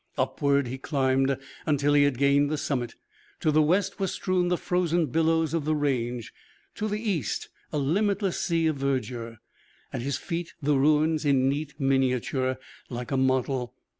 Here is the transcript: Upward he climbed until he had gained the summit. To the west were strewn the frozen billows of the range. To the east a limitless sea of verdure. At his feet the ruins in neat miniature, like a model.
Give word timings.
Upward 0.17 0.65
he 0.65 0.79
climbed 0.79 1.37
until 1.67 1.93
he 1.93 2.05
had 2.05 2.17
gained 2.17 2.49
the 2.49 2.57
summit. 2.57 2.95
To 3.41 3.51
the 3.51 3.61
west 3.61 3.99
were 3.99 4.07
strewn 4.07 4.47
the 4.47 4.57
frozen 4.57 5.05
billows 5.05 5.53
of 5.53 5.63
the 5.63 5.75
range. 5.75 6.33
To 6.73 6.87
the 6.87 6.99
east 6.99 7.49
a 7.71 7.77
limitless 7.77 8.39
sea 8.39 8.65
of 8.65 8.77
verdure. 8.77 9.37
At 9.93 10.01
his 10.01 10.17
feet 10.17 10.55
the 10.59 10.75
ruins 10.75 11.23
in 11.23 11.47
neat 11.47 11.79
miniature, 11.79 12.57
like 12.89 13.11
a 13.11 13.15
model. 13.17 13.75